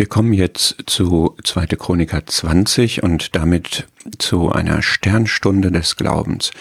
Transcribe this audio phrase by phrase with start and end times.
[0.00, 1.66] Wir kommen jetzt zu 2.
[1.76, 6.52] Chroniker 20 und damit zu einer Sternstunde des Glaubens.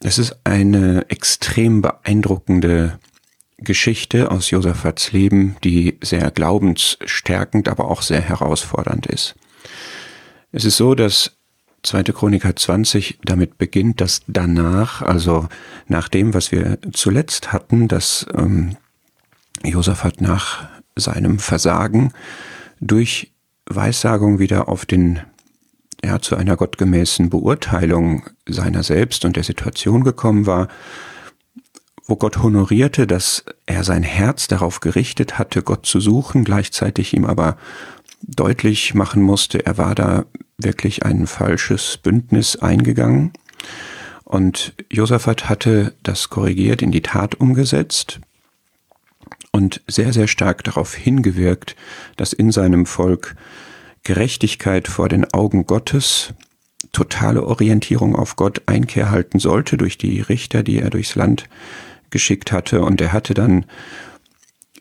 [0.00, 2.98] Es ist eine extrem beeindruckende
[3.58, 9.36] Geschichte aus Josafats Leben, die sehr glaubensstärkend, aber auch sehr herausfordernd ist.
[10.50, 11.36] Es ist so, dass
[11.84, 12.02] 2.
[12.02, 15.46] Chroniker 20 damit beginnt, dass danach, also
[15.86, 18.76] nach dem, was wir zuletzt hatten, dass ähm,
[19.62, 22.12] Josaphat nach seinem Versagen
[22.80, 23.32] durch
[23.66, 25.20] Weissagung wieder auf den
[26.04, 30.68] ja, zu einer gottgemäßen Beurteilung seiner selbst und der Situation gekommen war,
[32.06, 37.24] wo Gott honorierte, dass er sein Herz darauf gerichtet hatte, Gott zu suchen, gleichzeitig ihm
[37.24, 37.56] aber
[38.22, 40.24] deutlich machen musste, er war da
[40.58, 43.32] wirklich ein falsches Bündnis eingegangen.
[44.24, 48.20] Und Josaphat hatte das korrigiert, in die Tat umgesetzt
[49.56, 51.76] und sehr, sehr stark darauf hingewirkt,
[52.18, 53.36] dass in seinem Volk
[54.02, 56.34] Gerechtigkeit vor den Augen Gottes,
[56.92, 61.48] totale Orientierung auf Gott Einkehr halten sollte durch die Richter, die er durchs Land
[62.10, 62.82] geschickt hatte.
[62.82, 63.64] Und er hatte dann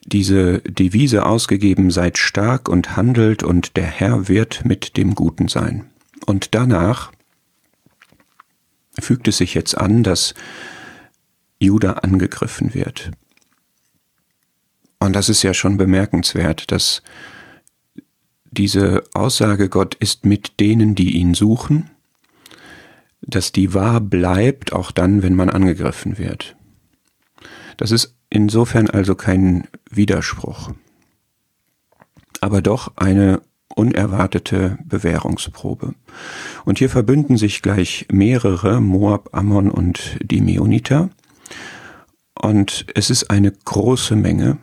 [0.04, 5.86] diese Devise ausgegeben, seid stark und handelt und der Herr wird mit dem Guten sein.
[6.26, 7.14] Und danach
[9.00, 10.34] fügt es sich jetzt an, dass
[11.60, 13.12] Juda angegriffen wird.
[15.00, 17.02] Und das ist ja schon bemerkenswert, dass
[18.52, 21.90] diese Aussage, Gott ist mit denen, die ihn suchen,
[23.22, 26.56] dass die wahr bleibt, auch dann, wenn man angegriffen wird.
[27.78, 30.72] Das ist insofern also kein Widerspruch,
[32.40, 33.42] aber doch eine
[33.76, 35.96] unerwartete Bewährungsprobe.
[36.64, 41.10] Und hier verbünden sich gleich mehrere, Moab, Ammon und die Meoniter.
[42.42, 44.58] Und es ist eine große Menge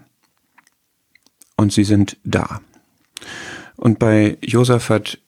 [1.63, 2.61] und sie sind da.
[3.77, 5.19] Und bei Josaphat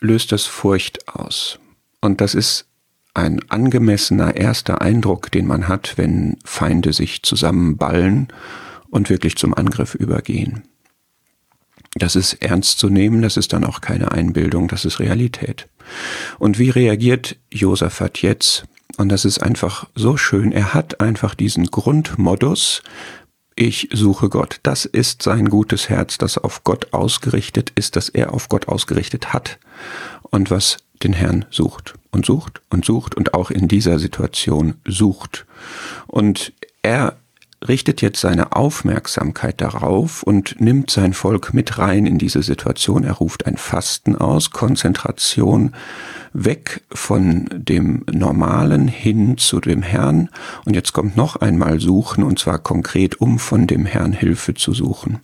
[0.00, 1.58] löst das Furcht aus.
[2.00, 2.66] Und das ist
[3.14, 8.28] ein angemessener erster Eindruck, den man hat, wenn Feinde sich zusammenballen
[8.90, 10.64] und wirklich zum Angriff übergehen.
[11.96, 15.68] Das ist ernst zu nehmen, das ist dann auch keine Einbildung, das ist Realität.
[16.38, 18.64] Und wie reagiert Josaphat jetzt?
[18.96, 20.50] Und das ist einfach so schön.
[20.50, 22.82] Er hat einfach diesen Grundmodus,
[23.56, 24.60] ich suche Gott.
[24.62, 29.32] Das ist sein gutes Herz, das auf Gott ausgerichtet ist, das er auf Gott ausgerichtet
[29.32, 29.58] hat
[30.22, 35.46] und was den Herrn sucht und sucht und sucht und auch in dieser Situation sucht.
[36.06, 37.16] Und er
[37.66, 43.04] richtet jetzt seine Aufmerksamkeit darauf und nimmt sein Volk mit rein in diese Situation.
[43.04, 45.74] Er ruft ein Fasten aus, Konzentration
[46.32, 50.28] weg von dem Normalen hin zu dem Herrn.
[50.64, 54.74] Und jetzt kommt noch einmal Suchen, und zwar konkret, um von dem Herrn Hilfe zu
[54.74, 55.20] suchen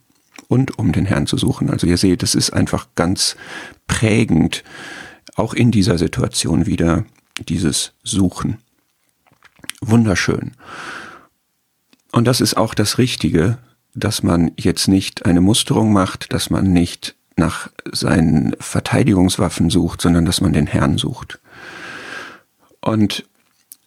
[0.49, 1.69] und um den Herrn zu suchen.
[1.71, 3.37] Also ihr seht, es ist einfach ganz
[3.87, 4.65] prägend,
[5.37, 7.05] auch in dieser Situation wieder
[7.49, 8.59] dieses Suchen.
[9.81, 10.53] Wunderschön.
[12.13, 13.59] Und das ist auch das Richtige,
[13.95, 20.25] dass man jetzt nicht eine Musterung macht, dass man nicht nach seinen Verteidigungswaffen sucht, sondern
[20.25, 21.41] dass man den Herrn sucht.
[22.81, 23.25] Und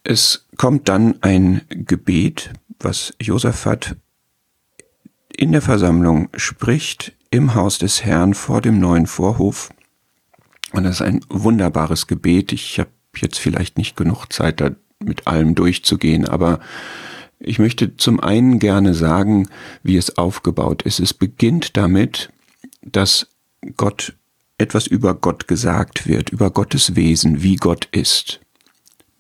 [0.04, 3.96] es kommt dann ein Gebet, was Josaphat
[5.36, 9.70] in der Versammlung spricht, im Haus des Herrn vor dem neuen Vorhof.
[10.72, 12.52] Und das ist ein wunderbares Gebet.
[12.52, 16.60] Ich habe jetzt vielleicht nicht genug Zeit, da mit allem durchzugehen, aber
[17.44, 19.50] ich möchte zum einen gerne sagen,
[19.84, 21.00] wie es aufgebaut ist.
[21.00, 22.30] Es beginnt damit,
[22.82, 23.28] dass
[23.78, 24.16] Gott
[24.58, 28.40] etwas über Gott gesagt wird, über Gottes Wesen, wie Gott ist.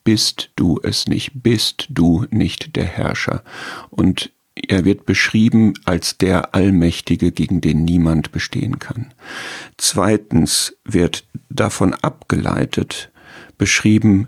[0.03, 3.44] Bist du es nicht, bist du nicht der Herrscher.
[3.89, 9.13] Und er wird beschrieben als der Allmächtige, gegen den niemand bestehen kann.
[9.78, 13.11] Zweitens wird davon abgeleitet,
[13.57, 14.28] beschrieben,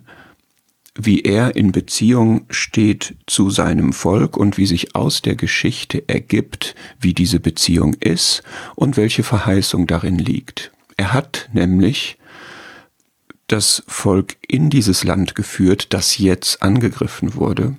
[0.98, 6.74] wie er in Beziehung steht zu seinem Volk und wie sich aus der Geschichte ergibt,
[7.00, 8.44] wie diese Beziehung ist
[8.76, 10.72] und welche Verheißung darin liegt.
[10.98, 12.18] Er hat nämlich
[13.48, 17.76] das Volk in dieses Land geführt, das jetzt angegriffen wurde,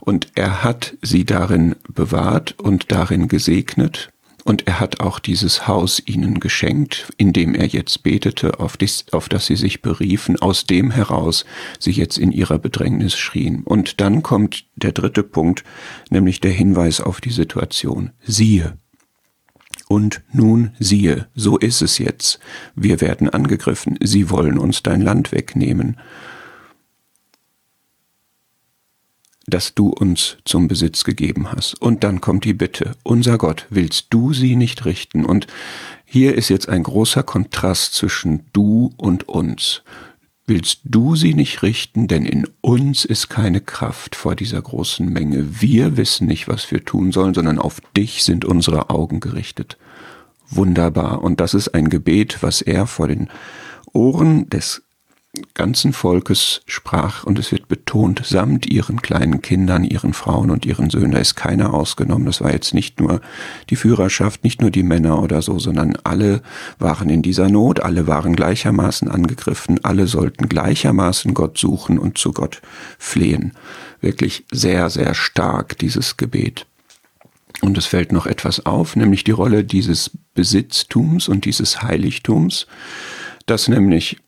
[0.00, 4.12] und er hat sie darin bewahrt und darin gesegnet
[4.44, 9.06] und er hat auch dieses Haus ihnen geschenkt, in dem er jetzt betete, auf, dies,
[9.10, 11.46] auf das sie sich beriefen, aus dem heraus
[11.78, 13.62] sie jetzt in ihrer Bedrängnis schrien.
[13.64, 15.64] Und dann kommt der dritte Punkt,
[16.10, 18.10] nämlich der Hinweis auf die Situation.
[18.22, 18.76] Siehe.
[19.88, 22.38] Und nun siehe, so ist es jetzt.
[22.74, 25.98] Wir werden angegriffen, sie wollen uns dein Land wegnehmen.
[29.46, 31.80] Das du uns zum Besitz gegeben hast.
[31.80, 35.24] Und dann kommt die Bitte, unser Gott, willst du sie nicht richten?
[35.24, 35.46] Und
[36.04, 39.82] hier ist jetzt ein großer Kontrast zwischen du und uns.
[40.46, 45.60] Willst du sie nicht richten, denn in uns ist keine Kraft vor dieser großen Menge.
[45.62, 49.78] Wir wissen nicht, was wir tun sollen, sondern auf dich sind unsere Augen gerichtet.
[50.50, 51.22] Wunderbar.
[51.22, 53.28] Und das ist ein Gebet, was er vor den
[53.94, 54.83] Ohren des
[55.54, 60.90] ganzen Volkes sprach und es wird betont, samt ihren kleinen Kindern, ihren Frauen und ihren
[60.90, 61.12] Söhnen.
[61.12, 62.26] Da ist keiner ausgenommen.
[62.26, 63.20] Das war jetzt nicht nur
[63.70, 66.42] die Führerschaft, nicht nur die Männer oder so, sondern alle
[66.78, 72.32] waren in dieser Not, alle waren gleichermaßen angegriffen, alle sollten gleichermaßen Gott suchen und zu
[72.32, 72.62] Gott
[72.98, 73.52] flehen.
[74.00, 76.66] Wirklich sehr, sehr stark dieses Gebet.
[77.60, 82.66] Und es fällt noch etwas auf, nämlich die Rolle dieses Besitztums und dieses Heiligtums,
[83.46, 84.18] das nämlich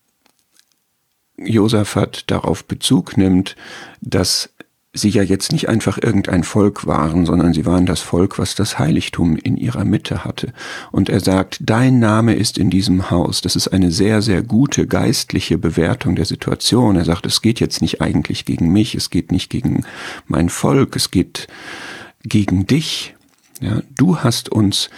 [1.38, 3.56] Josaphat darauf Bezug nimmt,
[4.00, 4.50] dass
[4.98, 8.78] sie ja jetzt nicht einfach irgendein Volk waren, sondern sie waren das Volk, was das
[8.78, 10.52] Heiligtum in ihrer Mitte hatte.
[10.90, 13.40] Und er sagt, dein Name ist in diesem Haus.
[13.40, 16.96] Das ist eine sehr, sehr gute geistliche Bewertung der Situation.
[16.96, 19.84] Er sagt, es geht jetzt nicht eigentlich gegen mich, es geht nicht gegen
[20.26, 21.46] mein Volk, es geht
[22.22, 23.14] gegen dich.
[23.60, 24.90] Ja, du hast uns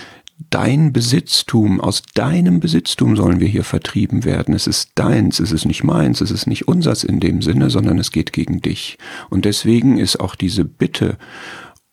[0.50, 4.54] dein Besitztum, aus deinem Besitztum sollen wir hier vertrieben werden.
[4.54, 7.98] Es ist deins, es ist nicht meins, es ist nicht unsers in dem Sinne, sondern
[7.98, 8.98] es geht gegen dich.
[9.30, 11.18] Und deswegen ist auch diese Bitte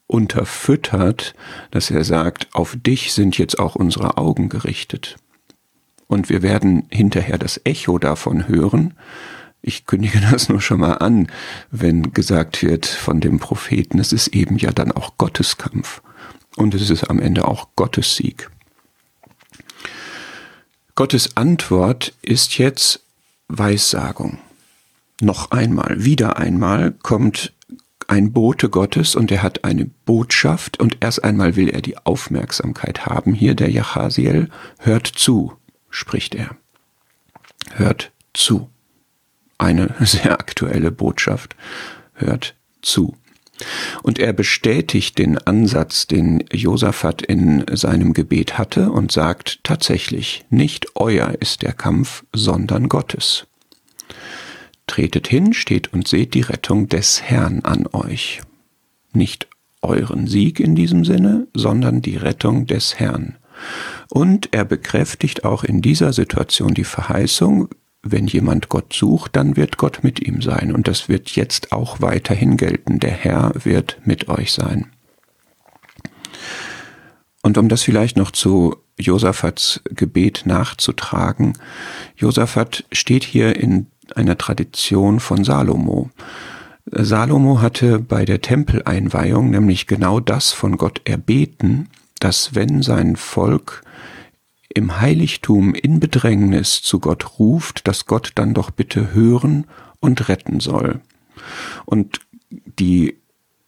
[0.07, 1.33] unterfüttert,
[1.71, 5.15] dass er sagt, auf dich sind jetzt auch unsere Augen gerichtet.
[6.07, 8.93] Und wir werden hinterher das Echo davon hören.
[9.63, 11.27] Ich kündige das nur schon mal an,
[11.71, 16.03] wenn gesagt wird von dem Propheten, es ist eben ja dann auch Gottes Kampf.
[16.55, 18.49] Und es ist am Ende auch Gottes Sieg.
[20.95, 23.01] Gottes Antwort ist jetzt
[23.49, 24.39] Weissagung.
[25.21, 27.53] Noch einmal, wieder einmal kommt
[28.07, 33.05] ein Bote Gottes und er hat eine Botschaft und erst einmal will er die Aufmerksamkeit
[33.05, 33.33] haben.
[33.33, 34.49] Hier der Jachasiel
[34.79, 35.53] hört zu,
[35.89, 36.55] spricht er.
[37.73, 38.69] Hört zu.
[39.57, 41.55] Eine sehr aktuelle Botschaft.
[42.13, 43.15] Hört zu.
[44.03, 50.87] Und er bestätigt den Ansatz, den Josaphat in seinem Gebet hatte und sagt tatsächlich, nicht
[50.95, 53.47] euer ist der Kampf, sondern Gottes.
[54.87, 58.41] Tretet hin, steht und seht die Rettung des Herrn an euch.
[59.13, 59.47] Nicht
[59.81, 63.37] euren Sieg in diesem Sinne, sondern die Rettung des Herrn.
[64.09, 67.69] Und er bekräftigt auch in dieser Situation die Verheißung,
[68.05, 70.73] wenn jemand Gott sucht, dann wird Gott mit ihm sein.
[70.73, 72.99] Und das wird jetzt auch weiterhin gelten.
[72.99, 74.91] Der Herr wird mit euch sein.
[77.41, 81.53] Und um das vielleicht noch zu Josaphats Gebet nachzutragen,
[82.15, 86.09] Josaphat steht hier in einer Tradition von Salomo.
[86.91, 93.83] Salomo hatte bei der Tempeleinweihung nämlich genau das von Gott erbeten, dass wenn sein Volk
[94.75, 99.65] im Heiligtum in Bedrängnis zu Gott ruft, dass Gott dann doch bitte hören
[100.01, 100.99] und retten soll.
[101.85, 102.19] Und
[102.51, 103.15] die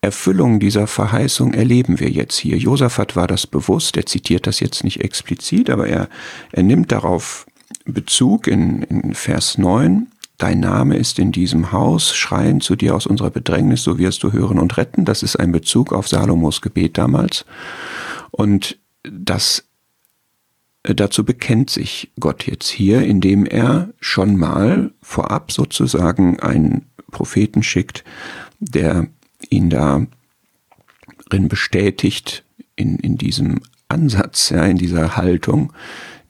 [0.01, 2.57] Erfüllung dieser Verheißung erleben wir jetzt hier.
[2.57, 6.09] Josaphat war das bewusst, er zitiert das jetzt nicht explizit, aber er,
[6.51, 7.47] er nimmt darauf
[7.85, 10.07] Bezug in, in Vers 9.
[10.37, 14.33] Dein Name ist in diesem Haus, schreien zu dir aus unserer Bedrängnis, so wirst du
[14.33, 15.05] hören und retten.
[15.05, 17.45] Das ist ein Bezug auf Salomos Gebet damals.
[18.29, 19.66] Und das
[20.93, 28.03] dazu bekennt sich Gott jetzt hier, indem er schon mal vorab sozusagen einen Propheten schickt,
[28.59, 29.07] der
[29.49, 30.09] ihn darin
[31.47, 32.43] bestätigt,
[32.75, 35.73] in, in diesem Ansatz, ja, in dieser Haltung,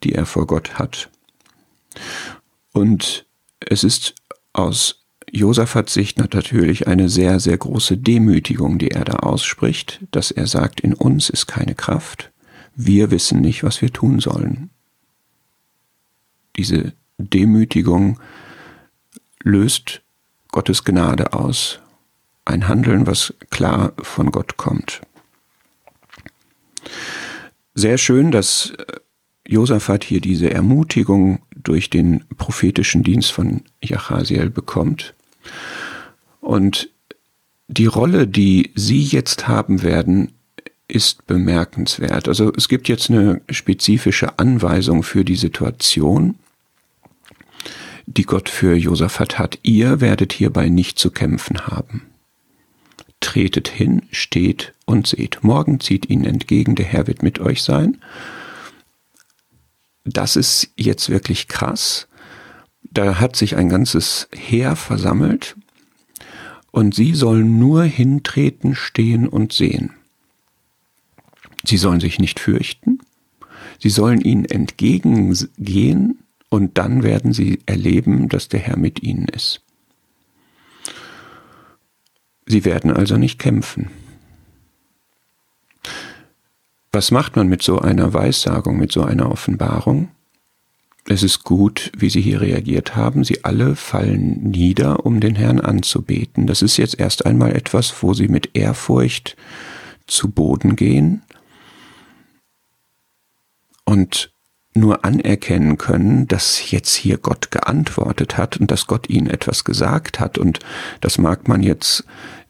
[0.04, 1.10] die er vor Gott hat.
[2.72, 3.26] Und
[3.60, 4.16] es ist
[4.54, 10.48] aus Josaphats Sicht natürlich eine sehr, sehr große Demütigung, die er da ausspricht, dass er
[10.48, 12.32] sagt, in uns ist keine Kraft,
[12.78, 14.70] wir wissen nicht, was wir tun sollen.
[16.56, 18.20] Diese Demütigung
[19.44, 20.02] löst
[20.50, 21.80] Gottes Gnade aus,
[22.46, 25.02] ein Handeln, was klar von Gott kommt.
[27.74, 28.74] Sehr schön, dass
[29.48, 35.16] Josaphat hier diese Ermutigung durch den prophetischen Dienst von Jachasiel bekommt.
[36.42, 36.90] Und
[37.68, 40.37] die Rolle, die Sie jetzt haben werden,
[40.88, 42.27] ist bemerkenswert.
[42.27, 46.36] Also es gibt jetzt eine spezifische Anweisung für die Situation,
[48.06, 49.60] die Gott für Josaphat hat.
[49.63, 52.03] Ihr werdet hierbei nicht zu kämpfen haben.
[53.20, 55.44] Tretet hin, steht und seht.
[55.44, 57.98] Morgen zieht ihnen entgegen, der Herr wird mit euch sein.
[60.06, 62.08] Das ist jetzt wirklich krass.
[62.84, 65.56] Da hat sich ein ganzes Heer versammelt
[66.72, 69.97] und sie sollen nur hintreten, stehen und sehen.
[71.68, 73.00] Sie sollen sich nicht fürchten,
[73.80, 76.20] sie sollen ihnen entgegengehen
[76.50, 79.62] und dann werden sie erleben, dass der Herr mit ihnen ist.
[82.46, 83.90] Sie werden also nicht kämpfen.
[86.94, 90.08] Was macht man mit so einer Weissagung, mit so einer Offenbarung?
[91.10, 93.26] Es ist gut, wie Sie hier reagiert haben.
[93.26, 96.48] Sie alle fallen nieder, um den Herrn anzubeten.
[96.48, 99.36] Das ist jetzt erst einmal etwas, wo Sie mit Ehrfurcht
[100.06, 101.22] zu Boden gehen
[103.88, 104.32] und
[104.74, 110.20] nur anerkennen können, dass jetzt hier Gott geantwortet hat und dass Gott ihnen etwas gesagt
[110.20, 110.38] hat.
[110.38, 110.60] Und
[111.01, 112.03] das mag man jetzt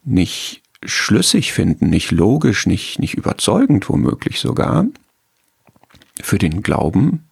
[0.04, 4.86] nicht schlüssig finden, nicht logisch, nicht, nicht überzeugend womöglich sogar.
[6.20, 7.24] Für den Glauben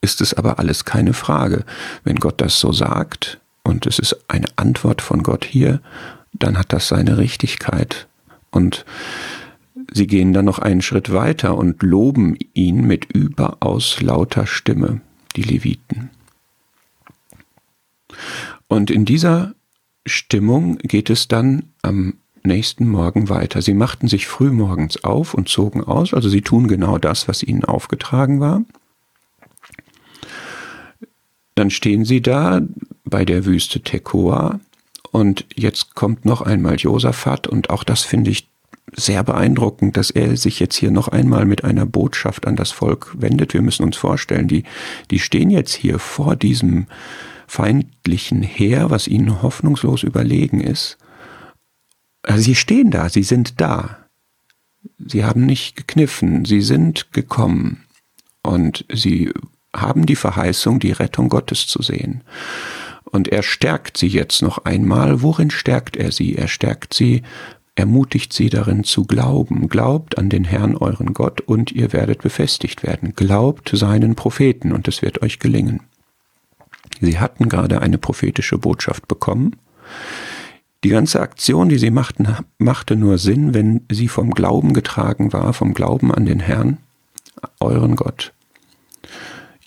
[0.00, 1.64] ist es aber alles keine Frage.
[2.04, 5.80] Wenn Gott das so sagt und es ist eine Antwort von Gott hier,
[6.32, 8.06] dann hat das seine Richtigkeit.
[8.50, 8.84] Und
[9.92, 15.00] sie gehen dann noch einen Schritt weiter und loben ihn mit überaus lauter Stimme,
[15.36, 16.10] die Leviten.
[18.68, 19.54] Und in dieser
[20.06, 22.14] Stimmung geht es dann am
[22.44, 23.62] nächsten Morgen weiter.
[23.62, 27.64] Sie machten sich frühmorgens auf und zogen aus, also sie tun genau das, was ihnen
[27.64, 28.62] aufgetragen war.
[31.54, 32.60] Dann stehen sie da
[33.04, 34.60] bei der Wüste Tekoa
[35.10, 38.48] und jetzt kommt noch einmal Josaphat und auch das finde ich
[38.92, 43.14] sehr beeindruckend, dass er sich jetzt hier noch einmal mit einer Botschaft an das Volk
[43.18, 43.54] wendet.
[43.54, 44.64] Wir müssen uns vorstellen, die,
[45.10, 46.86] die stehen jetzt hier vor diesem
[47.46, 50.98] feindlichen Heer, was ihnen hoffnungslos überlegen ist.
[52.22, 53.98] Also sie stehen da, sie sind da.
[54.98, 57.84] Sie haben nicht gekniffen, sie sind gekommen
[58.42, 59.32] und sie
[59.74, 62.22] haben die Verheißung, die Rettung Gottes zu sehen.
[63.04, 65.22] Und er stärkt sie jetzt noch einmal.
[65.22, 66.36] Worin stärkt er sie?
[66.36, 67.22] Er stärkt sie,
[67.74, 69.68] ermutigt sie darin zu glauben.
[69.68, 73.14] Glaubt an den Herrn euren Gott und ihr werdet befestigt werden.
[73.16, 75.80] Glaubt seinen Propheten und es wird euch gelingen.
[77.00, 79.56] Sie hatten gerade eine prophetische Botschaft bekommen.
[80.84, 82.28] Die ganze Aktion, die sie machten,
[82.58, 86.78] machte nur Sinn, wenn sie vom Glauben getragen war, vom Glauben an den Herrn,
[87.58, 88.32] euren Gott.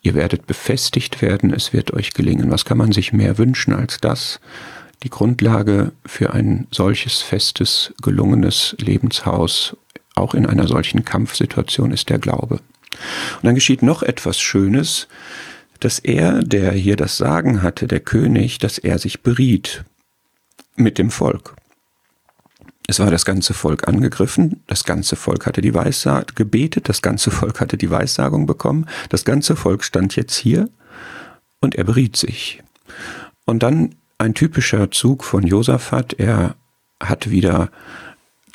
[0.02, 2.52] Ihr werdet befestigt werden, es wird euch gelingen.
[2.52, 4.40] Was kann man sich mehr wünschen als das?
[5.04, 9.78] Die Grundlage für ein solches festes, gelungenes Lebenshaus,
[10.16, 12.56] auch in einer solchen Kampfsituation, ist der Glaube.
[12.56, 15.08] Und dann geschieht noch etwas Schönes,
[15.80, 19.86] dass er, der hier das Sagen hatte, der König, dass er sich beriet
[20.76, 21.56] mit dem Volk.
[22.88, 27.32] Es war das ganze Volk angegriffen, das ganze Volk hatte die Weissagung gebetet, das ganze
[27.32, 30.70] Volk hatte die Weissagung bekommen, das ganze Volk stand jetzt hier
[31.60, 32.64] und er beriet sich.
[33.46, 36.56] Und dann ein typischer Zug von Josaphat, er
[37.02, 37.70] hat wieder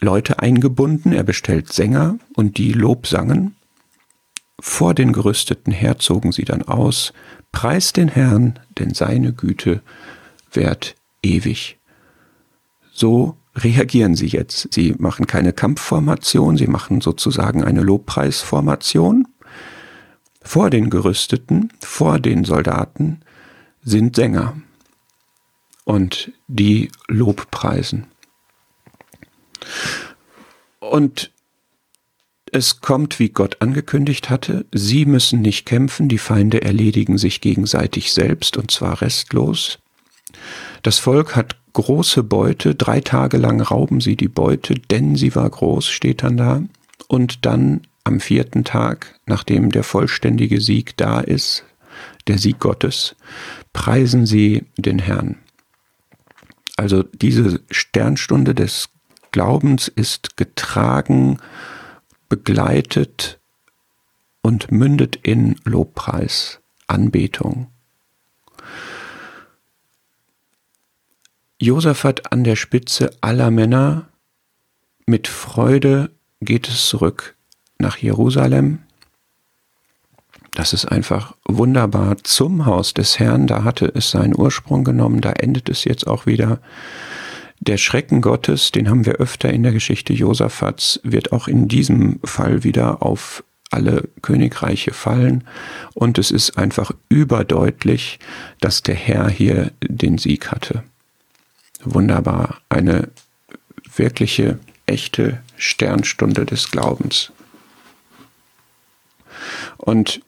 [0.00, 3.54] Leute eingebunden, er bestellt Sänger und die Lob sangen
[4.64, 7.12] vor den gerüsteten Heer zogen sie dann aus,
[7.50, 9.83] Preis den Herrn, denn seine Güte
[10.52, 11.78] währt ewig.
[12.92, 14.73] So reagieren sie jetzt.
[14.73, 19.26] Sie machen keine Kampfformation, sie machen sozusagen eine Lobpreisformation.
[20.42, 23.23] Vor den Gerüsteten, vor den Soldaten
[23.83, 24.54] sind Sänger
[25.84, 28.06] und die Lobpreisen.
[30.80, 31.30] Und
[32.50, 38.12] es kommt, wie Gott angekündigt hatte, sie müssen nicht kämpfen, die Feinde erledigen sich gegenseitig
[38.12, 39.78] selbst, und zwar restlos.
[40.82, 45.48] Das Volk hat große Beute, drei Tage lang rauben sie die Beute, denn sie war
[45.48, 46.62] groß, steht dann da.
[47.08, 51.64] Und dann am vierten Tag, nachdem der vollständige Sieg da ist,
[52.26, 53.16] der Sieg Gottes,
[53.72, 55.38] preisen sie den Herrn.
[56.82, 58.88] Also diese Sternstunde des
[59.30, 61.38] Glaubens ist getragen
[62.28, 63.38] begleitet
[64.40, 66.58] und mündet in Lobpreis,
[66.88, 67.68] Anbetung.
[71.60, 74.08] Josaphat an der Spitze aller Männer,
[75.06, 76.10] mit Freude
[76.40, 77.36] geht es zurück
[77.78, 78.80] nach Jerusalem.
[80.54, 85.32] Das ist einfach wunderbar zum Haus des Herrn, da hatte es seinen Ursprung genommen, da
[85.32, 86.60] endet es jetzt auch wieder
[87.60, 92.18] der Schrecken Gottes, den haben wir öfter in der Geschichte Josaphats, wird auch in diesem
[92.24, 95.44] Fall wieder auf alle Königreiche fallen
[95.94, 98.18] und es ist einfach überdeutlich,
[98.60, 100.82] dass der Herr hier den Sieg hatte.
[101.84, 103.08] Wunderbar, eine
[103.96, 107.32] wirkliche, echte Sternstunde des Glaubens.
[109.76, 110.20] Und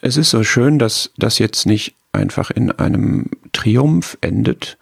[0.00, 4.78] es ist so schön, dass das jetzt nicht einfach in einem Triumph endet,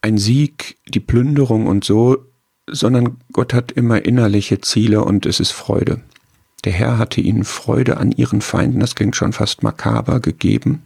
[0.00, 2.24] ein Sieg, die Plünderung und so,
[2.66, 6.02] sondern Gott hat immer innerliche Ziele und es ist Freude.
[6.64, 10.82] Der Herr hatte ihnen Freude an ihren Feinden, das klingt schon fast makaber, gegeben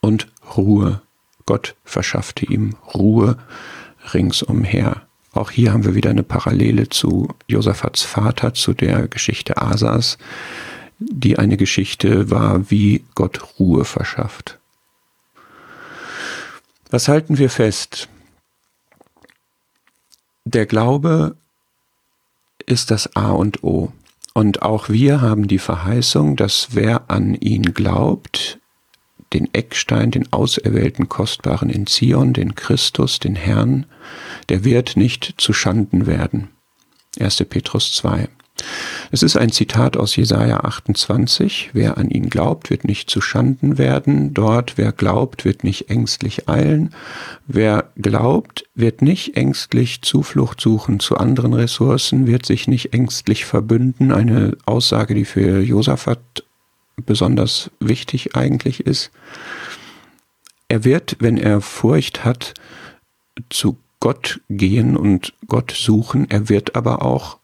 [0.00, 1.02] und Ruhe.
[1.46, 3.38] Gott verschaffte ihm Ruhe
[4.12, 5.07] ringsumher.
[5.32, 10.18] Auch hier haben wir wieder eine Parallele zu Josaphat's Vater, zu der Geschichte Asas,
[10.98, 14.58] die eine Geschichte war, wie Gott Ruhe verschafft.
[16.90, 18.08] Was halten wir fest?
[20.44, 21.36] Der Glaube
[22.64, 23.92] ist das A und O.
[24.32, 28.58] Und auch wir haben die Verheißung, dass wer an ihn glaubt,
[29.32, 33.86] den Eckstein, den auserwählten Kostbaren in Zion, den Christus, den Herrn,
[34.48, 36.48] der wird nicht zu Schanden werden.
[37.18, 37.44] 1.
[37.48, 38.28] Petrus 2.
[39.10, 41.70] Es ist ein Zitat aus Jesaja 28.
[41.72, 44.34] Wer an ihn glaubt, wird nicht zu Schanden werden.
[44.34, 46.94] Dort, wer glaubt, wird nicht ängstlich eilen.
[47.46, 54.12] Wer glaubt, wird nicht ängstlich Zuflucht suchen zu anderen Ressourcen, wird sich nicht ängstlich verbünden.
[54.12, 56.44] Eine Aussage, die für Josaphat
[57.06, 59.10] besonders wichtig eigentlich ist.
[60.68, 62.54] Er wird, wenn er Furcht hat,
[63.48, 66.30] zu Gott gehen und Gott suchen.
[66.30, 67.38] Er wird aber auch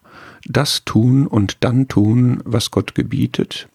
[0.45, 3.67] das tun und dann tun, was Gott gebietet.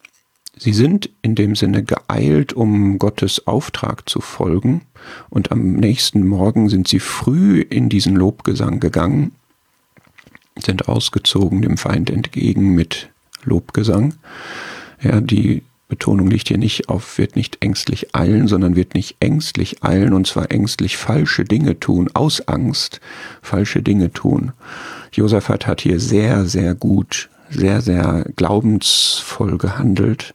[0.57, 4.83] Sie sind in dem Sinne geeilt, um Gottes Auftrag zu folgen,
[5.31, 9.33] und am nächsten Morgen sind sie früh in diesen Lobgesang gegangen,
[10.59, 13.09] sind ausgezogen dem Feind entgegen mit
[13.43, 14.15] Lobgesang.
[15.01, 19.85] Ja, die Betonung liegt hier nicht auf, wird nicht ängstlich eilen, sondern wird nicht ängstlich
[19.85, 23.01] eilen und zwar ängstlich falsche Dinge tun, aus Angst
[23.43, 24.53] falsche Dinge tun.
[25.13, 30.35] Josaphat hat hier sehr, sehr gut, sehr, sehr glaubensvoll gehandelt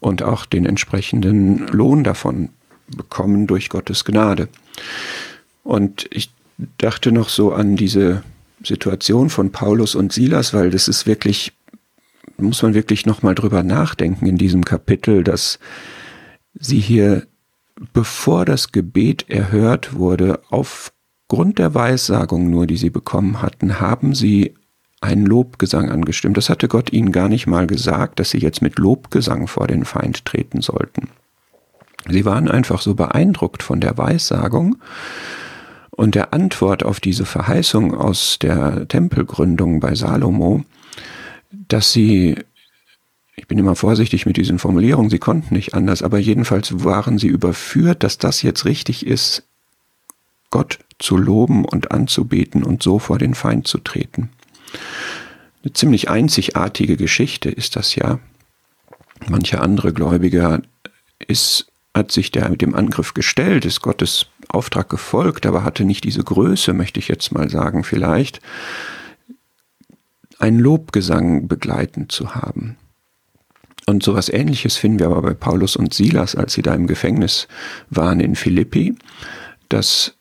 [0.00, 2.48] und auch den entsprechenden Lohn davon
[2.88, 4.48] bekommen durch Gottes Gnade.
[5.64, 6.30] Und ich
[6.78, 8.22] dachte noch so an diese
[8.64, 11.52] Situation von Paulus und Silas, weil das ist wirklich
[12.42, 15.58] muss man wirklich nochmal drüber nachdenken in diesem Kapitel, dass
[16.54, 17.26] sie hier,
[17.92, 24.54] bevor das Gebet erhört wurde, aufgrund der Weissagung nur, die sie bekommen hatten, haben sie
[25.00, 26.36] einen Lobgesang angestimmt.
[26.36, 29.84] Das hatte Gott ihnen gar nicht mal gesagt, dass sie jetzt mit Lobgesang vor den
[29.84, 31.08] Feind treten sollten.
[32.08, 34.76] Sie waren einfach so beeindruckt von der Weissagung
[35.90, 40.64] und der Antwort auf diese Verheißung aus der Tempelgründung bei Salomo,
[41.52, 42.36] dass sie,
[43.36, 47.28] ich bin immer vorsichtig mit diesen Formulierungen, sie konnten nicht anders, aber jedenfalls waren sie
[47.28, 49.44] überführt, dass das jetzt richtig ist,
[50.50, 54.30] Gott zu loben und anzubeten und so vor den Feind zu treten.
[55.62, 58.18] Eine ziemlich einzigartige Geschichte ist das ja.
[59.28, 60.62] Mancher andere Gläubiger
[61.26, 66.04] ist, hat sich der mit dem Angriff gestellt, ist Gottes Auftrag gefolgt, aber hatte nicht
[66.04, 68.40] diese Größe, möchte ich jetzt mal sagen, vielleicht,
[70.42, 72.76] einen Lobgesang begleitend zu haben.
[73.86, 77.46] Und sowas ähnliches finden wir aber bei Paulus und Silas, als sie da im Gefängnis
[77.90, 78.96] waren in Philippi,
[79.68, 80.14] dass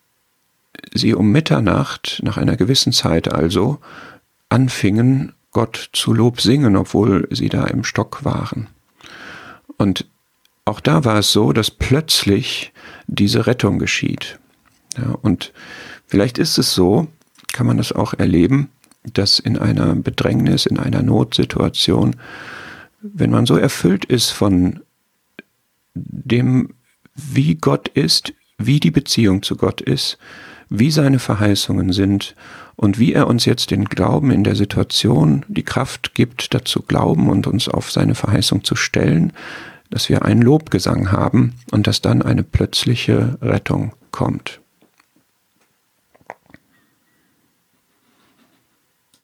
[0.94, 3.80] sie um Mitternacht, nach einer gewissen Zeit also,
[4.50, 8.68] anfingen, Gott zu Lob singen, obwohl sie da im Stock waren.
[9.78, 10.06] Und
[10.66, 12.74] auch da war es so, dass plötzlich
[13.08, 14.40] diese Rettung geschieht.
[14.98, 15.52] Ja, und
[16.06, 17.08] vielleicht ist es so,
[17.54, 18.70] kann man das auch erleben,
[19.04, 22.16] dass in einer Bedrängnis, in einer Notsituation,
[23.02, 24.82] wenn man so erfüllt ist von
[25.94, 26.74] dem,
[27.16, 30.18] wie Gott ist, wie die Beziehung zu Gott ist,
[30.70, 32.36] wie seine Verheißungen sind
[32.76, 37.30] und wie er uns jetzt den Glauben in der Situation, die Kraft gibt, dazu glauben
[37.30, 39.34] und uns auf seine Verheißung zu stellen,
[39.90, 44.61] dass wir einen Lobgesang haben und dass dann eine plötzliche Rettung kommt.